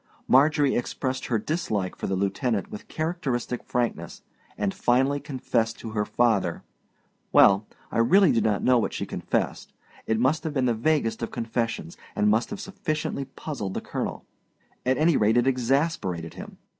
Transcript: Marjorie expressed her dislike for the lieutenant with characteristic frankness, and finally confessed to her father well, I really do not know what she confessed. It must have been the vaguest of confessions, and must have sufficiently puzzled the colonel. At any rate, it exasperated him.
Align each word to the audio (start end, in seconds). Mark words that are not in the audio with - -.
Marjorie 0.27 0.75
expressed 0.75 1.27
her 1.27 1.37
dislike 1.37 1.95
for 1.95 2.07
the 2.07 2.15
lieutenant 2.15 2.71
with 2.71 2.87
characteristic 2.87 3.63
frankness, 3.63 4.23
and 4.57 4.73
finally 4.73 5.19
confessed 5.19 5.77
to 5.77 5.91
her 5.91 6.05
father 6.05 6.63
well, 7.31 7.67
I 7.91 7.99
really 7.99 8.31
do 8.31 8.41
not 8.41 8.63
know 8.63 8.79
what 8.79 8.93
she 8.93 9.05
confessed. 9.05 9.73
It 10.07 10.19
must 10.19 10.43
have 10.43 10.55
been 10.55 10.65
the 10.65 10.73
vaguest 10.73 11.21
of 11.21 11.29
confessions, 11.29 11.97
and 12.15 12.29
must 12.31 12.49
have 12.49 12.59
sufficiently 12.59 13.25
puzzled 13.25 13.75
the 13.75 13.81
colonel. 13.81 14.25
At 14.87 14.97
any 14.97 15.17
rate, 15.17 15.37
it 15.37 15.45
exasperated 15.45 16.33
him. 16.33 16.57